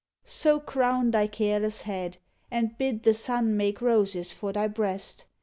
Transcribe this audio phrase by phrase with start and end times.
[0.25, 2.17] So, crown thy careless head,
[2.49, 5.27] And bid the sun make roses for thy breast